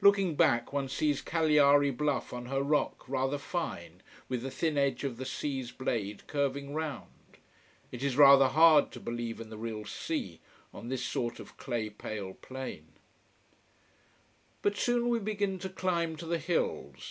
[0.00, 5.04] Looking back, one sees Cagliari bluff on her rock, rather fine, with the thin edge
[5.04, 7.36] of the sea's blade curving round.
[7.92, 10.40] It is rather hard to believe in the real sea,
[10.72, 12.86] on this sort of clay pale plain.
[14.62, 17.04] But soon we begin to climb to the hills.